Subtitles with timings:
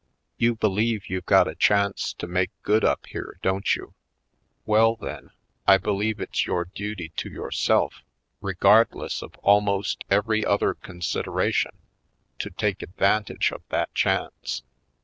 [0.39, 3.93] You believe you've got a chance to make good up here, don't you?
[4.65, 5.29] Well, then,
[5.67, 8.01] I believe it's your duty to yourself,
[8.41, 11.77] regardless of al most every other consideration,
[12.39, 14.63] to take ad vantage of that chance.